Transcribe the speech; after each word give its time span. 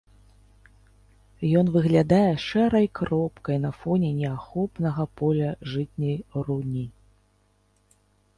Ён 1.59 1.65
выглядае 1.75 2.31
шэрай 2.45 2.87
кропкай 3.01 3.57
на 3.67 3.71
фоне 3.83 4.09
неахопнага 4.23 5.03
поля 5.23 5.51
жытняй 5.75 6.17
руні. 6.45 6.87